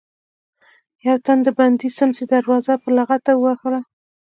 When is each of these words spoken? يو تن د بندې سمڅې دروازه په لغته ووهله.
يو 1.05 1.15
تن 1.25 1.37
د 1.45 1.47
بندې 1.57 1.87
سمڅې 1.97 2.23
دروازه 2.33 2.73
په 2.83 2.89
لغته 2.97 3.31
ووهله. 3.37 3.81